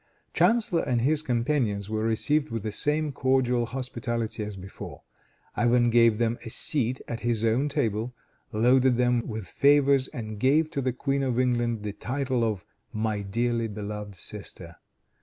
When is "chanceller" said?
0.33-0.81